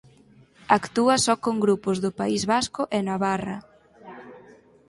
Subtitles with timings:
[0.79, 3.57] Actúa só con grupos do País Vasco e Navarra.